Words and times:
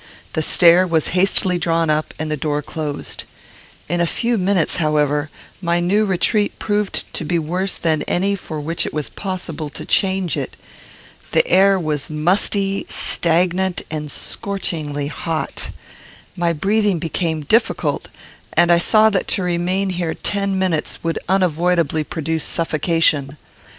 The 0.33 0.41
stair 0.41 0.87
was 0.87 1.09
hastily 1.09 1.59
drawn 1.59 1.91
up, 1.91 2.11
and 2.17 2.31
the 2.31 2.35
door 2.35 2.63
closed. 2.63 3.23
In 3.87 4.01
a 4.01 4.07
few 4.07 4.35
minutes, 4.35 4.77
however, 4.77 5.29
my 5.61 5.79
new 5.79 6.05
retreat 6.05 6.57
proved 6.57 7.03
to 7.13 7.23
be 7.23 7.37
worse 7.37 7.75
than 7.75 8.01
any 8.07 8.35
for 8.35 8.59
which 8.59 8.87
it 8.87 8.95
was 8.95 9.09
possible 9.09 9.69
to 9.69 9.85
change 9.85 10.37
it. 10.37 10.57
The 11.33 11.45
air 11.47 11.77
was 11.79 12.09
musty, 12.09 12.83
stagnant, 12.89 13.83
and 13.91 14.09
scorchingly 14.09 15.05
hot. 15.05 15.69
My 16.35 16.51
breathing 16.51 16.97
became 16.97 17.43
difficult, 17.43 18.07
and 18.53 18.71
I 18.71 18.79
saw 18.79 19.11
that 19.11 19.27
to 19.27 19.43
remain 19.43 19.91
here 19.91 20.15
ten 20.15 20.57
minutes 20.57 21.03
would 21.03 21.19
unavoidably 21.29 22.03
produce 22.05 22.43
suffocation. 22.43 23.37